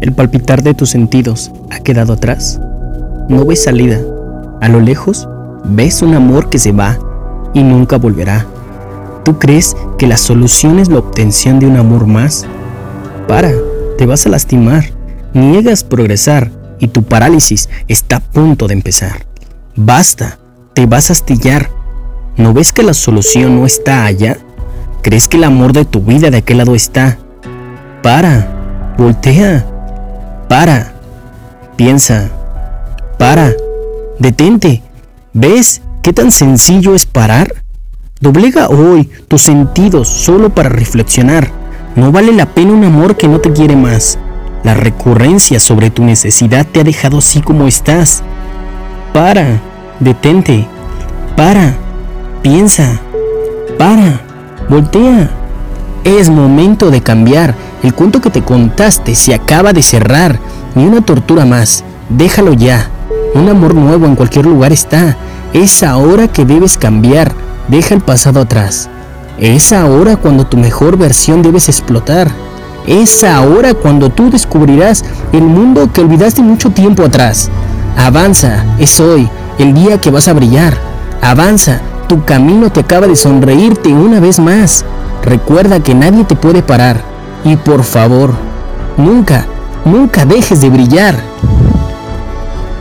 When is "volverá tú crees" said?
7.98-9.76